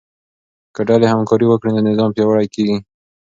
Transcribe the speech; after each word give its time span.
که 0.75 0.81
ډلې 0.89 1.07
همکاري 1.13 1.45
وکړي 1.47 1.69
نو 1.75 1.81
نظام 1.89 2.09
پیاوړی 2.15 2.47
کیږي. 2.53 2.77